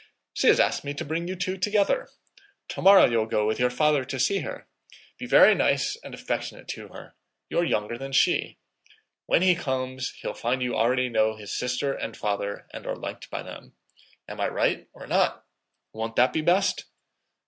[0.33, 2.09] She has asked me to bring you two together.
[2.67, 4.67] Tomorrow you'll go with your father to see her.
[5.19, 7.13] Be very nice and affectionate to her:
[7.51, 8.57] you're younger than she.
[9.27, 13.29] When he comes, he'll find you already know his sister and father and are liked
[13.29, 13.75] by them.
[14.27, 15.45] Am I right or not?
[15.93, 16.85] Won't that be best?"